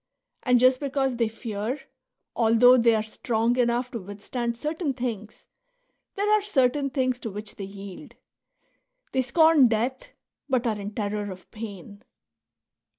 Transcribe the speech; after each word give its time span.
And 0.41 0.59
just 0.59 0.79
because 0.79 1.15
they 1.17 1.27
fear, 1.27 1.79
although 2.35 2.75
they 2.75 2.95
are 2.95 3.03
strong 3.03 3.55
enough 3.59 3.91
to 3.91 3.99
withstand 3.99 4.57
certain 4.57 4.95
things, 4.95 5.45
there 6.15 6.27
are 6.31 6.41
certain 6.41 6.89
things 6.89 7.19
to 7.19 7.29
which 7.29 7.53
they 7.57 7.65
yield; 7.65 8.15
they 9.11 9.21
scorn 9.21 9.67
death, 9.67 10.09
but 10.49 10.65
are 10.65 10.79
in 10.79 10.95
terror 10.95 11.29
of 11.31 11.51
pain. 11.51 12.03